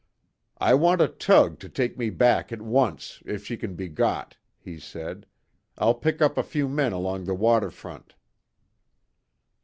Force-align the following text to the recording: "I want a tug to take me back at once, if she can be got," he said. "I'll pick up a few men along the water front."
"I 0.57 0.73
want 0.73 0.99
a 0.99 1.07
tug 1.07 1.59
to 1.59 1.69
take 1.69 1.95
me 1.95 2.09
back 2.09 2.51
at 2.51 2.59
once, 2.59 3.21
if 3.23 3.45
she 3.45 3.55
can 3.55 3.75
be 3.75 3.87
got," 3.87 4.35
he 4.57 4.79
said. 4.79 5.27
"I'll 5.77 5.93
pick 5.93 6.23
up 6.23 6.39
a 6.39 6.43
few 6.43 6.67
men 6.67 6.91
along 6.91 7.25
the 7.25 7.35
water 7.35 7.69
front." 7.69 8.15